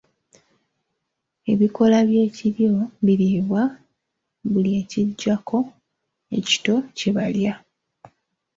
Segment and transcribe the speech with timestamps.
[1.51, 2.73] Ebikoola by’ekiryo
[3.05, 3.61] biriibwa,
[4.51, 5.59] buli ekijjako
[6.37, 7.53] ekito kye balya.